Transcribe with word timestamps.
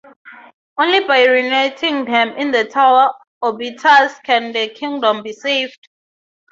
Only 0.79 1.03
by 1.03 1.25
reuniting 1.27 2.05
them 2.05 2.29
in 2.29 2.49
the 2.49 2.65
Tower 2.65 3.13
Obitus 3.43 4.15
can 4.23 4.51
the 4.51 4.67
kingdom 4.69 5.21
be 5.21 5.31
saved. 5.31 5.87